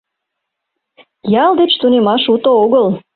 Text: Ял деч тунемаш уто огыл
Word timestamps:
Ял 1.43 1.51
деч 1.59 1.71
тунемаш 1.81 2.23
уто 2.33 2.49
огыл 2.63 2.85